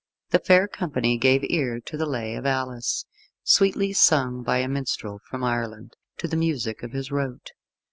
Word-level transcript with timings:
The 0.31 0.39
fair 0.39 0.67
company 0.67 1.15
gave 1.19 1.43
ear 1.43 1.79
to 1.81 1.95
the 1.95 2.07
Lay 2.07 2.33
of 2.33 2.43
Alys, 2.47 3.05
sweetly 3.43 3.93
sung 3.93 4.41
by 4.41 4.57
a 4.57 4.67
minstrel 4.67 5.19
from 5.29 5.43
Ireland, 5.43 5.95
to 6.17 6.27
the 6.27 6.35
music 6.35 6.81
of 6.81 6.91
his 6.91 7.11
rote. 7.11 7.51